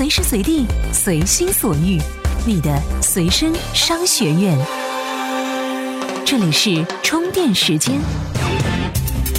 [0.00, 0.64] 随时随地，
[0.94, 2.00] 随心所欲，
[2.46, 4.58] 你的随身商学院。
[6.24, 8.00] 这里是充电时间，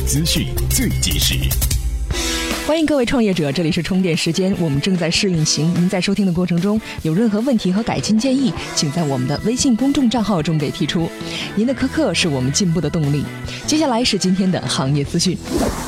[0.06, 1.71] 资讯最及时。
[2.72, 5.74] 欢迎各位创业者，这里是充电时间，我们正在试运行。
[5.74, 11.12] 您在收听的过程中有任何问题和改进建议，请在我们的微信公众账号中给提出。
[11.54, 13.26] 您的苛刻是我们进步的动力。
[13.68, 15.38] 接下来是今天的行业资讯。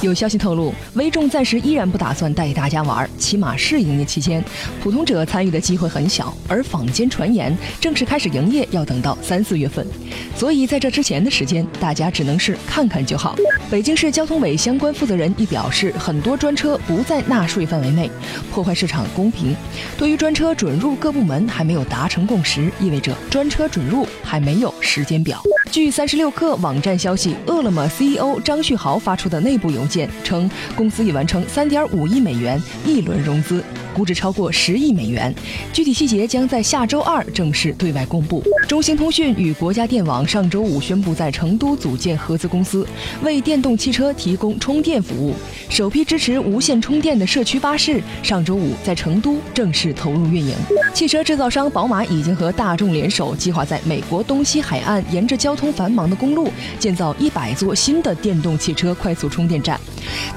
[0.01, 4.43] 有消息透露，微众暂时依然不打算带大家玩，起码试营业期间，
[4.81, 6.35] 普通者参与的机会很小。
[6.49, 9.87] 而坊间传言，正式开始营业要等到三四月份，
[10.35, 13.37] 所以在这之前的时间，大家只能是看看就好。
[13.71, 16.72] 北京市交通委相关负责人亦表示，很多专车。
[16.79, 18.09] 不在纳税范围内，
[18.51, 19.55] 破坏市场公平。
[19.97, 25.41] 对于专车准入，各部门还没有达成共识，意味着专车准入还没有时间表。
[25.71, 33.63] 据三十六氪网站消息，饿了么 CEO 张旭豪发出的内部邮件称，公司已完成三点五亿美元一轮融资。
[33.93, 35.31] 估值超过十亿美元，
[35.71, 38.43] 具体细节将在下周二正式对外公布。
[38.67, 42.87] 中兴通讯与国家电网上周五宣布在成都组建合资公司，
[43.21, 45.35] 为电动汽车提供充电服务。
[45.69, 50.55] 首批支持五无线充电的社区巴士上周五在成都正式投入运营。
[50.93, 59.79] 汽车制造商宝马已经和大众联手，计划在美国东西海岸沿着交通繁忙的公路建造一百座新的电动汽车快速充电站。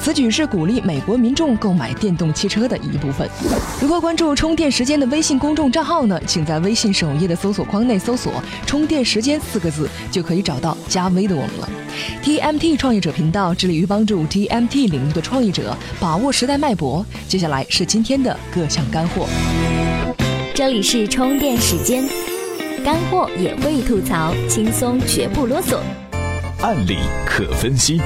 [0.01, 3.29] 此举是鼓励美国民众购买电动汽车的一部分。
[3.81, 6.21] 如何关注充电时间的微信公众账号呢？
[6.27, 8.33] 请在微信首页的搜索框内搜索
[8.67, 11.69] “充电时间”四个字，就可以找到加微的我们了。
[12.23, 17.05] TMT 创业者频道致力于帮助 TMT 领域的创业者把握时代脉搏。
[17.27, 19.27] 接下来是今天的各项干货。
[20.55, 22.05] 这里是充电时间，
[22.85, 25.79] 干货也会吐槽，轻松绝不啰嗦，
[26.63, 28.01] 案例可分析。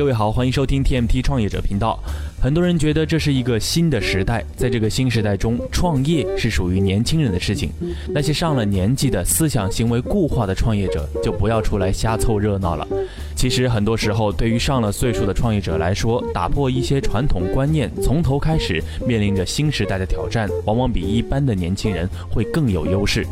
[0.00, 2.02] 各位好，欢迎收听 TMT 创业者频道。
[2.40, 7.70] 很多人觉得这是一个新的时代，在这个新时代中，创业是属于年轻人的事情。
[8.08, 12.88] 那些上了年纪的思想行为固化的创业者，就不要出来瞎凑热闹了。
[13.36, 23.26] 其实很多时候，对于上了岁数的创业者来说，打破一些传统观念，从头开始，面临着新时代的挑战，往往比一般的年轻人会更有优势。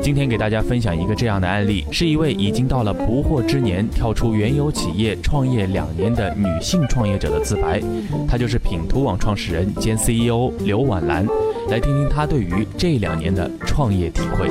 [0.00, 7.80] 今天给大家分享一个这样的案例，是一位已经到了不惑之年，跳出原有企业创业两年的女性创业者的自白。
[8.28, 11.26] 她就是品图网创始人兼 CEO 刘婉兰，
[11.68, 14.48] 来听听她对于这两年的创业体会。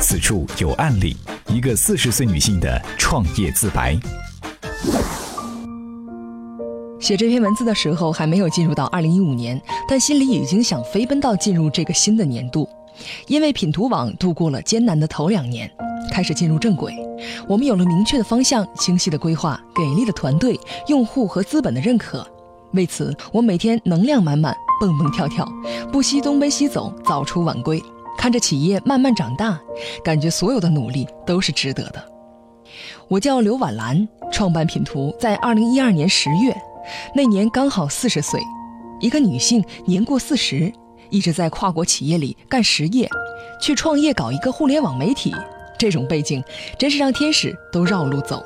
[0.00, 1.16] 此处有案例。
[1.52, 3.98] 一个四十岁女性的创业自白。
[7.00, 12.68] 写这篇文字的时候还没有进入到二零一五年，但心里已经想飞奔到进入这个新的年度。
[13.26, 15.70] 因为品图网度过了艰难的头两年，
[16.10, 16.94] 开始进入正轨。
[17.46, 22.26] 我们有了明确的方向、清晰的规划、给力的团队、用户和资本的认可。
[22.72, 25.46] 为此，我每天能量满满，蹦蹦跳跳，
[25.92, 27.82] 不惜东奔西走，早出晚归。
[28.16, 29.58] 看着企业慢慢长大，
[30.04, 32.04] 感觉所有的努力都是值得的。
[33.08, 36.54] 我叫刘婉兰，创办品图在二零一二年十月，
[37.14, 38.40] 那年刚好四十岁。
[39.00, 40.70] 一个女性年过四十，
[41.10, 43.08] 一直在跨国企业里干实业，
[43.60, 45.34] 去创业搞一个互联网媒体，
[45.78, 46.42] 这种背景
[46.78, 48.44] 真是让天使都绕路走。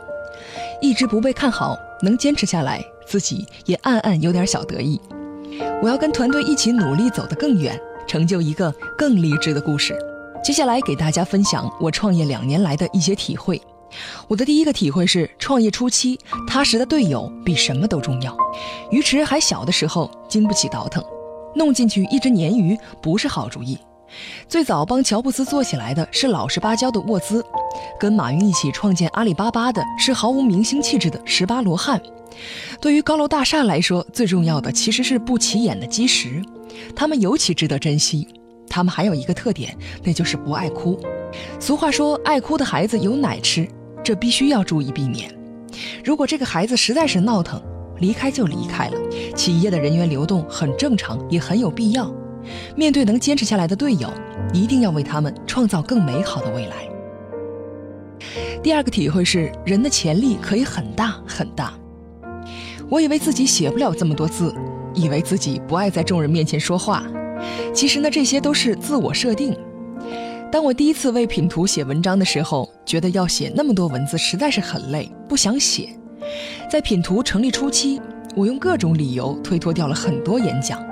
[0.80, 5.00] 一直不被看好，能坚持下来，自己也暗暗有点小得意。
[5.82, 7.80] 我要跟团队一起努力，走得更远。
[8.06, 9.96] 成就一个更励志的故事。
[10.44, 13.58] 接下来给大家分享我创业两年来的一些体会。
[14.28, 18.36] 我的第一个体会是，创业初期踏实的队友比什么都重要。
[18.90, 21.02] 鱼池还小的时候，经不起倒腾，
[21.54, 23.78] 弄进去一只鲶鱼不是好主意。
[24.48, 27.44] 最早帮乔布斯做起来的是老实巴交的沃兹，
[27.98, 32.00] 跟马云一起创建阿里巴巴的是毫无明星气质的十八罗汉。
[32.80, 36.42] 对于高楼大厦来说，最重要的其实是不起眼的基石。
[36.94, 38.26] 他们尤其值得珍惜。
[38.68, 40.98] 他们还有一个特点，那就是不爱哭。
[41.60, 43.68] 俗话说，爱哭的孩子有奶吃，
[44.02, 45.32] 这必须要注意避免。
[46.04, 47.62] 如果这个孩子实在是闹腾，
[48.04, 48.98] 离开就离开了。
[49.34, 52.12] 企业的人员流动很正常，也很有必要。
[52.76, 54.12] 面对能坚持下来的队友，
[54.52, 56.74] 一定要为他们创造更美好的未来。
[58.62, 61.72] 第二个体会是，人的潜力可以很大很大。
[62.90, 64.54] 我以为自己写不了这么多字。
[64.96, 67.02] 以为自己不爱在众人面前说话，
[67.74, 69.52] 其实呢，这些都是自我设定。
[70.52, 75.88] 当我第一次为品图写文章的时候，觉得要写那么多文字实在是很累，不想写。
[76.70, 78.00] 在品图成立初期，
[78.34, 80.84] 我用各种理由推脱掉了很多演讲。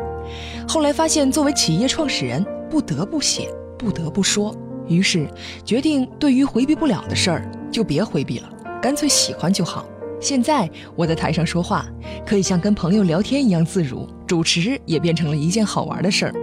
[0.66, 3.48] 后来发现，作为企业创始人，不得不写，
[3.78, 4.54] 不得不说，
[4.88, 5.28] 于是
[5.64, 8.48] 决定，对于回避不了的事儿，就别回避了，
[8.80, 9.84] 干脆喜欢就好。
[10.20, 11.86] 现在我在台上说话，
[12.24, 16.34] 可以像跟朋友聊天一样自如，主持也变成了一件好玩的事儿。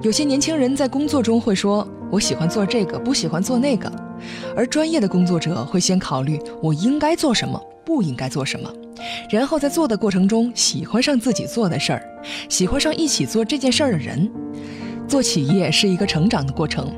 [0.00, 3.92] 有些年轻人在工作中会说：“我喜欢做这个，不喜欢做那个。”
[4.56, 8.72] 而专业的工作者会先考虑我应该做什么，不应该做什么，
[9.30, 12.02] 然后在做的过程中喜欢上自己做的事儿，
[12.48, 14.30] 喜欢上一起做这件事儿的人。
[15.08, 16.90] 做企业是一个成长的过程，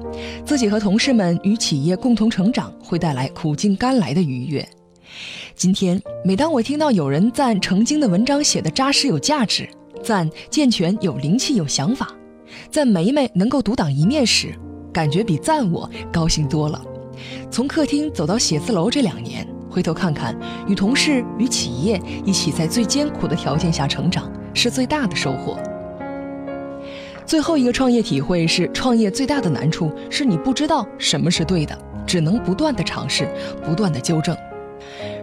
[0.44, 4.64] 自己和同事们与企业共同成长，会带来苦尽甘来的愉悦。
[5.56, 9.68] 今天，每当我听到有人赞程经的文章写的扎实有价值，
[10.02, 12.14] 赞健全有灵气有想法，
[12.70, 14.54] 赞梅梅能够独当一面时，
[14.92, 16.80] 感觉比赞我高兴多了。
[17.50, 25.58] 从客厅走到写字楼这两年，回头看看，与同事与企业一起在最艰苦的条件下成长，是最大的收获。
[27.26, 31.76] 最后一个创业体会是，创业最大的难处是你不知道什么是对的，
[32.06, 33.28] 只能不断的尝试，
[33.64, 34.36] 不断的纠正。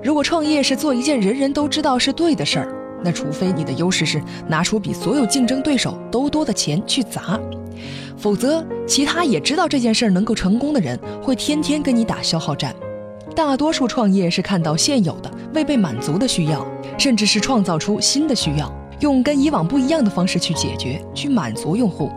[0.04, 7.40] 如果创业是做一件人人都知道是对的事儿，那除非你的优势是拿出比所有竞争对手都多的钱去砸，
[8.18, 12.76] 否则其他也知道这件事儿能够成功的人会天天跟你打消耗战。
[13.36, 16.66] 大多数创业是看到现有的未被满足的需要，
[16.98, 22.12] 甚至是创造出新的需要，用跟以往不一样的方式去解决、去满足用户。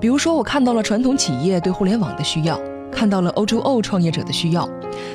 [0.00, 2.60] 比如说，我看到了传统企业对互联网的需要，
[2.92, 4.68] 看到了 O2O 创业者的需要。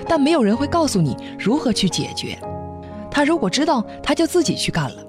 [0.07, 2.37] 但没有人会告诉你如何去解决。
[3.11, 5.05] 他如果知道，他就自己去干了。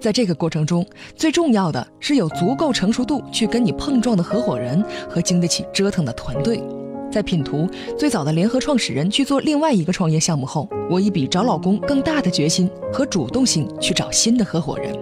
[0.00, 0.84] 在这个过程中，
[1.16, 6.62] 最重要的是有足够成熟度去跟你碰撞的合伙人和经得起折腾的团队。
[7.10, 14.94] 在品图最早的联合创始人去做另外一个创业项目后，我以比找老公更大的决心和主动性去找新的合伙人。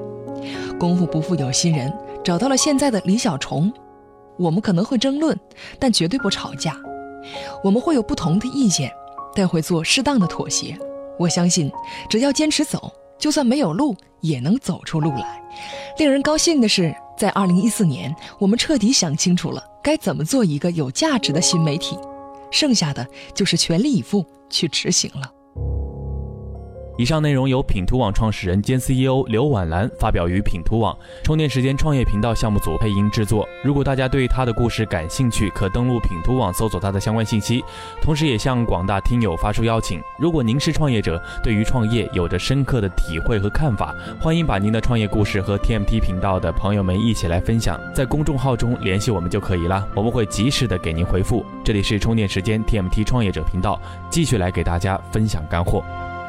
[0.79, 1.93] 功夫不负有心人，
[2.23, 3.71] 找到了现在的李小虫。
[4.39, 5.39] 我们可能会争论，
[5.79, 6.77] 但绝对不吵架。
[7.65, 8.91] 我们会有不同的意见，
[9.35, 10.79] 但会做适当的妥协。
[11.19, 11.71] 我相信，
[12.09, 15.43] 只要坚持走，就算没有路，也能走出路来。
[15.99, 21.99] 令人高兴的是，在二零一四年，我们彻底想清楚了该怎么做一个有价值的新媒体，
[22.51, 25.31] 剩下的就是全力以赴去执行了。
[26.99, 33.49] 以上内容由品图网创始人兼 CEO 刘婉兰发表于品图网充电时间创业频道项目组配音制作。
[33.63, 37.63] 如果大家对他的故事感兴趣，可登录品图网搜索他的相关信息。
[38.03, 51.47] 同时，也向广大听友发出邀请：如果您是创业者，对于创业有着深刻的体会和看法，欢迎把您的创业故事和 TMT 频道的朋友们一起来分享，在公众号中联系我们就可以了，我们会及时的给您回复。
[51.65, 53.81] 这里是充电时间 TMT 创业者频道，
[54.11, 55.85] 继续来给大家分享干货。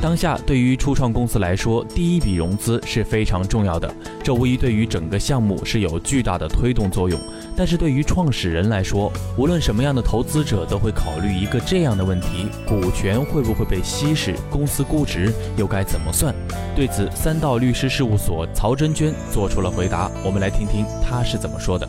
[0.00, 3.94] 当下对于初创公司来说，第一笔融资是非常重要的，
[4.24, 7.20] 这无疑对于整个项目是有巨大的推动作用。
[7.54, 14.34] 但是对于创始人来说，无论什么样的投资者都会考虑一个这样的问题：股权会不会被稀释？
[14.50, 16.34] 公司估值又该怎么算？
[16.74, 21.86] 对此，三道律师事务所曹真娟做出了回答，我们来听听她是怎么说的。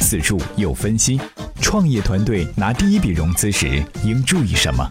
[0.00, 1.20] 此处有分析，
[1.60, 4.90] 创业团队拿第一笔融资时应注意什么？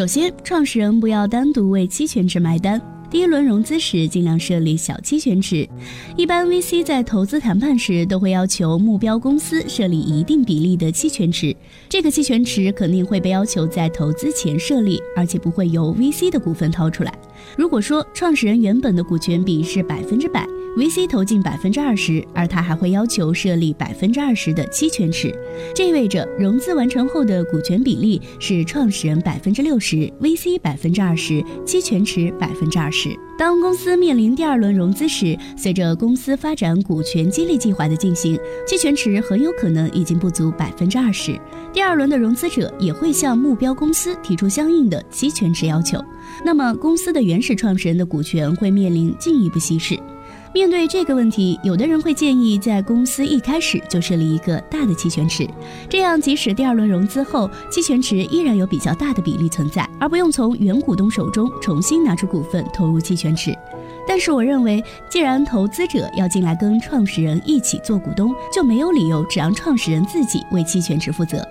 [0.00, 2.80] 首先，创始人不要单独为期权池买单。
[3.10, 5.68] 第一轮融资时，尽量设立小期权池。
[6.16, 11.54] 一般 VC 在投资谈判时，都会要求目标公司设立一定比例的期权池。
[11.86, 17.12] 这个期权池肯定会被要求在投资前设立，而且不会由 VC 的股份掏出来。
[17.54, 20.46] 如果说创始人原本的股权比是百分之百。
[20.76, 25.34] VC 投进百分之二十，而他还会要求设立百分之二十的期权池，
[25.74, 33.10] 这意味着融资完成后的股权比例是创始人百分之六十，VC 百分之二十，期权池百分之二十。
[33.36, 41.36] 当公司面临第二轮融资时，随着公司发展股权激励计划的进行，期权池很有可能已经不足百分之二十。
[41.72, 45.98] 第二轮的融资者也会向目标公司提出相应的期权池要求，
[46.44, 49.98] 那么公司的原始创始人的股权会面临进一步稀释。
[50.52, 55.48] 面对这个问题，有的人会建议在公司一开始就设立一个大的期权池，
[55.88, 63.56] 这样即使第二轮融资后，期权池依然有比较大的比例存在，而不用从原股东手中重新拿出股份投入期权池。
[64.08, 71.46] 但是我认为，既然投资者要进来跟创始人一起做股东，就没有理由只让创始人自己为期权池负责。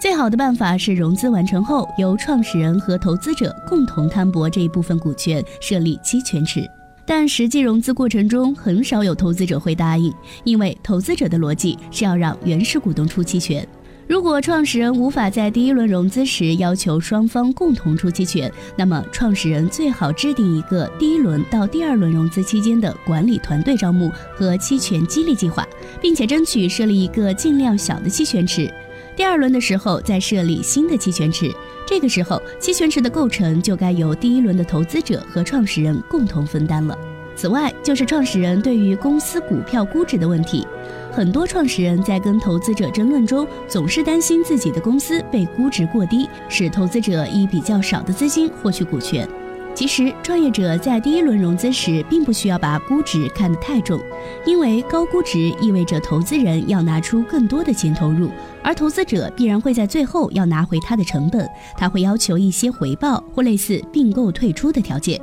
[0.00, 6.68] 最好的办法是融资完成后，由创始人和投资者共同摊薄这一部分股权，设立期权池。
[7.10, 10.14] 但实际融资过程中，很少有投资者会答应，
[10.44, 13.66] 因为投资者的逻辑是要让原始股东出期权。
[14.06, 25.66] 如果创始人无法在第一轮融资时要求双方共同出期权，那么创始人最好制定一个第一轮到第二轮融资期间的管理团队招募和期权激励计划，
[26.00, 28.72] 并且争取设立一个尽量小的期权池。
[29.20, 31.54] 第二轮的时候再设立新的期权池，
[31.86, 36.96] 这个时候期权池的构成就该由第一轮的投资者和创始人共同分担了。
[37.36, 40.66] 此外，就是创始人对于公司股票估值的问题。
[41.12, 49.28] 很多创始人在跟投资者争论中，总是担心自己的公司被估值过低，使投资者以比较少的资金获取股权。
[49.72, 53.98] 其实，创业者在第一轮融资时，并不需要把估值看得太重，
[54.44, 58.30] 因为高估值意味着投资人要拿出更多的钱投入，
[58.62, 61.48] 而投资者必然会在最后要拿回他的成本，
[61.78, 65.18] 他会要求一些回报或类似并购退出的条件。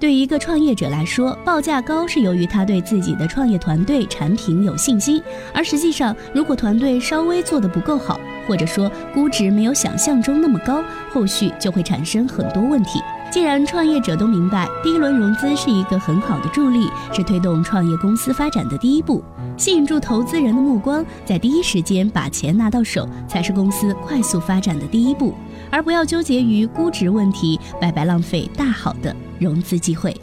[0.00, 5.22] 对于一个创业者来说，报价高是由于他对自己的创业团队产品有信心，
[5.54, 8.18] 而实际上，如果团队稍微做得不够好，
[8.48, 10.82] 或者说估值没有想象中那么高，
[11.12, 12.98] 后续就会产生很多问题。
[13.32, 19.24] 既然创业者都明白，第一轮融资是一个很好的助力，是推动创业公司发展的第一步，
[19.56, 25.32] 吸引住投资人的目光，在第一时间把钱拿到手，才是公司快速发展的第一步。
[25.70, 30.14] 而不要纠结于估值问题，白白浪费大好的融资机会。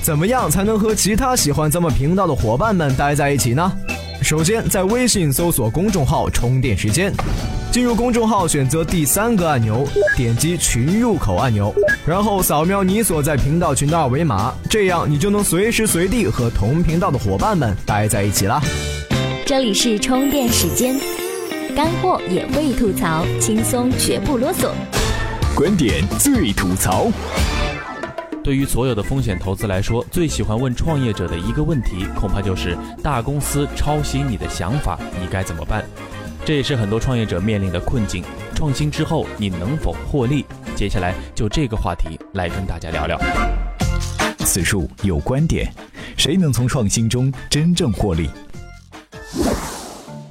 [0.00, 3.72] 怎么样才能和其他喜欢咱们频道的伙伴们待在一起呢？
[4.22, 7.12] 首先，在微信搜索公众号“充电时间”，
[7.70, 11.72] 进入公众号，选择第三个按钮，点击群入口按钮，
[12.06, 18.60] 然后扫描你所在频道群的二维码，这样你就能随时随地和同频道的伙伴们待在一起啦。
[19.44, 20.98] 这里是充电时间。
[21.76, 24.70] 干货也会吐槽，轻松绝不啰嗦。
[25.54, 27.06] 观点最吐槽。
[28.42, 35.84] 对于所有的风险投资来说，最喜欢问创业者的一个问题，恐怕就是大公司抄袭你的想法，你该怎么办？
[36.48, 38.24] 这也是很多创业者面临的困境。
[38.54, 40.46] 创新之后，你能否获利？
[40.74, 43.20] 接下来就这个话题来跟大家聊聊。
[44.38, 45.70] 此处有观点，
[46.16, 48.30] 谁能从创新中真正获利？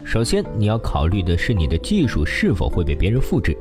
[0.04, 3.56] 首先，你要考虑的是你的技术是否会被别人复制，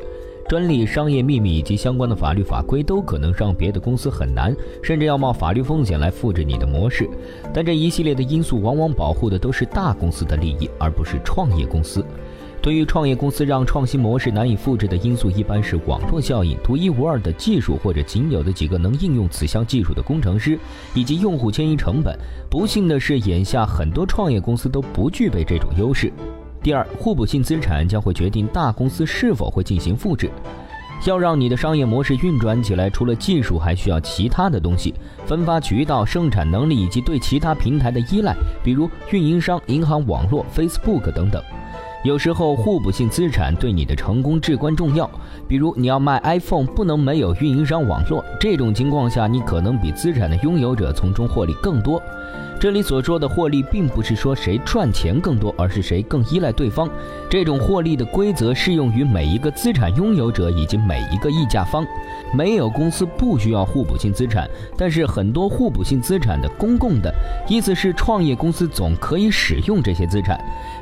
[0.49, 7.07] 专利、商业秘密以及相关的法律法规都可能让别的公司很难，甚至要冒法律风险来复制你的模式。
[7.53, 12.03] 但这一系列的因素往往保护的都是大公司的利益，而不是创业公司。
[12.67, 20.59] 对于创业公司让创新模式难以复制的因素，一般是网络效应、独一无二的技术或者仅有的几个能应用此项技术的工程师，
[20.93, 22.19] 以及用户迁移成本。
[22.51, 26.13] 不幸的是，眼下很多创业公司都不具备这种优势。
[26.61, 30.29] 第二，互补性资产将会决定大公司是否会进行复制。
[31.05, 34.93] 要让你的商业模式运转起来，除了技术，还需要其他的东西：
[35.25, 41.41] 分发渠道、生产能力以及对其他平台的依赖，比如运营商、银行网络、Facebook 等等。
[42.07, 45.11] 有时候，互补性资产对你的成功至关重要。
[45.49, 48.25] 比如，你要卖 iPhone，不能没有运营商网络。
[48.39, 52.01] 这种情况下，你可能比资产的拥有者从中获利更多。
[52.59, 56.89] 这里所说的获利，并不是说谁赚钱更多，而是谁更依赖对方。
[57.29, 61.87] 这种获利的规则适用于每一个资产拥有者以及每一个溢价方。
[62.33, 67.15] 没有公司不需要互补性资产，但是很多互补性资产的公共的
[67.47, 70.41] 意思是，创业公司总可以使用这些资产。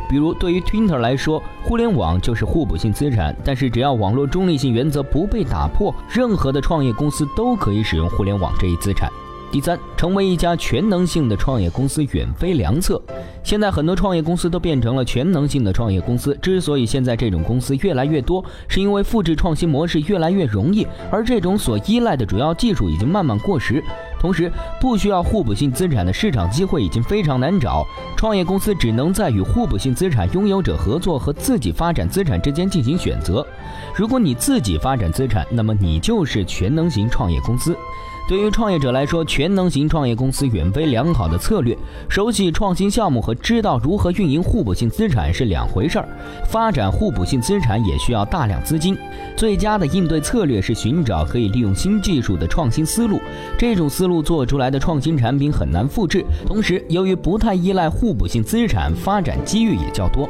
[0.09, 3.35] 比如，对于 Twitter 来说，互联网就是互补性资产。
[3.45, 9.11] 但是，只要网络中立性原则不被打破，任何的创业公司都可以使用互联网这一资产。
[9.55, 13.01] 第三，成为一家全能性的创业公司远非良策。
[13.45, 16.37] 现在很多创业公司都变成了全能性的创业公司。
[16.43, 23.81] 之所以现在这种公司越来越多，是因为复制创新模式越来越容易，而这种所依赖的主要技术已经慢慢过时。
[24.19, 33.47] 同时，不需要互补性资产的市场机会已经非常难找，创业公司只能在与互补性资产拥有者合作和自己发展资产之间进行选择。
[33.95, 37.77] 如果你自己发展资产，那么你就是全能型创业公司。
[38.27, 41.77] 对于创业者来说，全能型创业公司远非良好的策略。
[42.09, 46.09] 熟悉创新项目和知道如何运营互补性资产是两回事儿。
[46.49, 48.97] 发展互补性资产也需要大量资金。
[49.37, 53.21] 最佳的应对策略是寻找可以利用新技术的创新思路。
[53.59, 56.25] 这种思路做出来的创新产品很难复制。
[56.47, 60.27] 同时，由于不太依赖互补性资产，发展机遇也较多。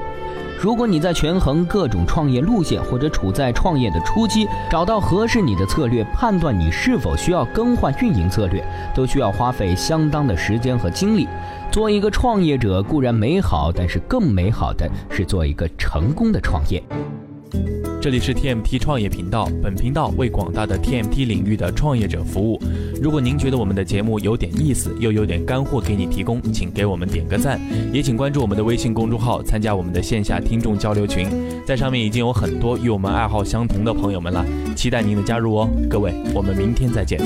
[0.65, 11.29] 如果你在权衡各种创业路线，或者处在创业的初期，找到合适你的策略，判断你是否需要更换运营策略，都需要花费相当的时间和精力。
[11.71, 16.83] 做一个创业者固然美好，但是更美好的是做一个成功的创业。
[18.05, 22.61] 这里是 TMT 创业频道，本频道为广大的 TMT 领域的创业者服务。
[23.01, 27.59] 如果您觉得我们的节目有点意思，又有点干货给你提供，请给我们点个赞，
[27.95, 31.27] 也请关注我们的微信公众号，参加我们的线下听众交流群，
[31.67, 34.45] 在上面已经有很多与我们爱好相同的朋友们了，
[34.77, 35.71] 期待您的加入哦！
[35.89, 37.19] 各位，我们明天再见。